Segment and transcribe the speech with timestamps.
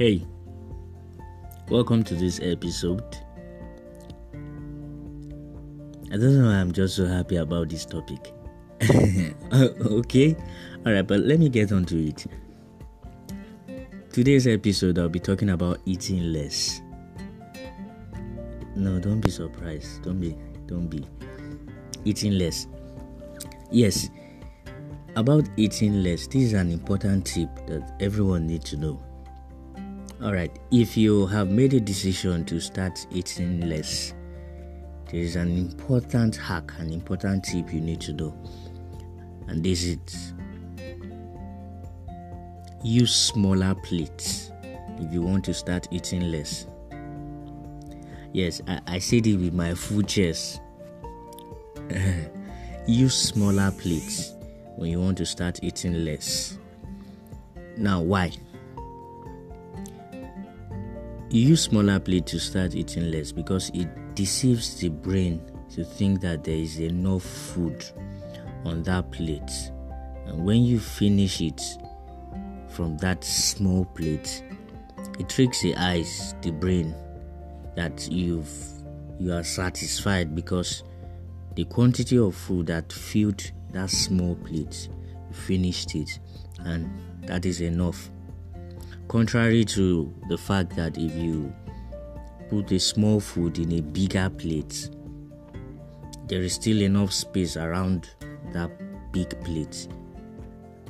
[0.00, 0.26] Hey,
[1.68, 3.04] welcome to this episode.
[6.10, 8.32] I don't know why I'm just so happy about this topic.
[9.52, 9.68] Uh,
[9.98, 10.34] okay,
[10.86, 12.24] alright, but let me get on to it.
[14.10, 16.80] Today's episode, I'll be talking about eating less.
[18.74, 20.02] No, don't be surprised.
[20.02, 20.34] Don't be,
[20.66, 21.06] don't be.
[22.06, 22.68] Eating less.
[23.70, 24.08] Yes,
[25.14, 29.02] about eating less, this is an important tip that everyone needs to know.
[30.22, 34.12] All right, if you have made a decision to start eating less,
[35.10, 38.34] there is an important hack, an important tip you need to do,
[39.48, 40.34] and this is
[42.84, 44.52] use smaller plates
[44.98, 46.66] if you want to start eating less.
[48.34, 50.60] Yes, I, I said it with my full chest.
[52.86, 54.34] use smaller plates
[54.76, 56.58] when you want to start eating less.
[57.78, 58.32] Now, why?
[61.32, 65.40] Use smaller plate to start eating less because it deceives the brain
[65.72, 67.84] to think that there is enough food
[68.64, 69.70] on that plate.
[70.26, 71.62] And when you finish it
[72.68, 74.42] from that small plate,
[75.20, 76.96] it tricks the eyes, the brain,
[77.76, 78.50] that you've
[79.20, 80.82] you are satisfied because
[81.54, 84.88] the quantity of food that filled that small plate,
[85.28, 86.18] you finished it,
[86.64, 86.90] and
[87.26, 88.10] that is enough
[89.10, 91.52] Contrary to the fact that if you
[92.48, 94.88] put a small food in a bigger plate,
[96.28, 98.08] there is still enough space around
[98.52, 98.70] that
[99.10, 99.88] big plate,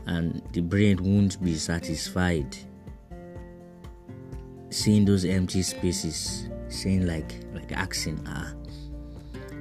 [0.05, 2.55] and the brain won't be satisfied
[4.69, 8.53] seeing those empty spaces, saying like like asking, ah,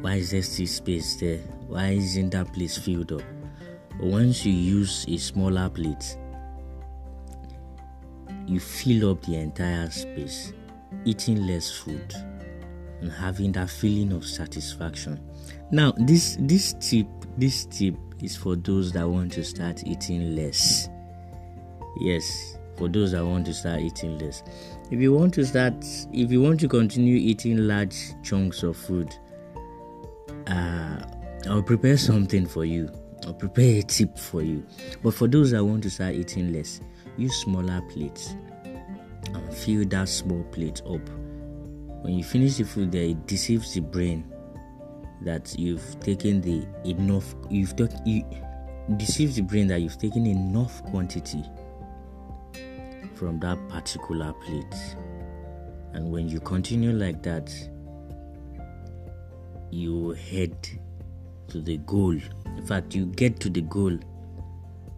[0.01, 1.37] why is there still space there?
[1.69, 3.23] Why isn't that place filled up?
[3.91, 6.17] But once you use a smaller plate,
[8.49, 10.53] you fill up the entire space,
[11.05, 12.13] eating less food
[13.01, 15.19] and having that feeling of satisfaction.
[15.71, 17.07] Now, this this tip
[17.37, 20.89] this tip is for those that want to start eating less.
[22.01, 24.43] Yes, for those that want to start eating less.
[24.89, 25.75] If you want to start
[26.11, 29.15] if you want to continue eating large chunks of food,
[30.47, 31.05] uh,
[31.47, 32.89] I'll prepare something for you.
[33.25, 34.65] I'll prepare a tip for you.
[35.03, 36.81] But for those that want to start eating less,
[37.17, 41.07] use smaller plates and fill that small plate up.
[42.01, 44.31] When you finish the food there, it deceives the brain
[45.21, 48.23] that you've taken the enough you've got you
[48.97, 51.43] deceives the brain that you've taken enough quantity
[53.15, 54.95] from that particular plate.
[55.93, 57.51] And when you continue like that,
[59.71, 60.55] you head
[61.49, 62.17] to the goal.
[62.67, 63.97] Fact, you get to the goal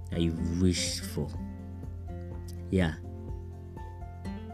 [0.10, 1.28] that you've wished for.
[2.70, 2.94] Yeah.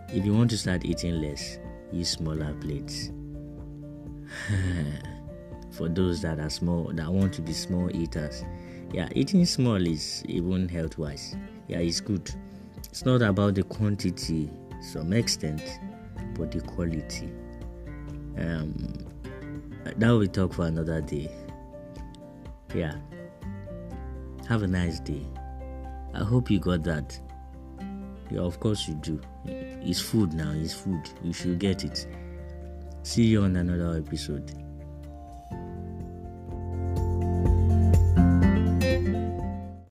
[0.09, 1.59] If you want to start eating less,
[1.91, 3.11] use smaller plates.
[5.71, 8.43] For those that are small, that want to be small eaters,
[8.93, 11.35] yeah, eating small is even health wise.
[11.67, 12.31] Yeah, it's good.
[12.77, 14.49] It's not about the quantity,
[14.81, 15.61] some extent,
[16.35, 17.29] but the quality.
[18.37, 18.93] Um,
[19.83, 21.29] that will talk for another day.
[22.75, 22.95] Yeah.
[24.47, 25.25] Have a nice day.
[26.13, 27.19] I hope you got that.
[28.29, 29.21] Yeah, of course you do.
[29.45, 31.01] It's food now, it's food.
[31.23, 32.07] You should get it.
[33.03, 34.51] See you on another episode.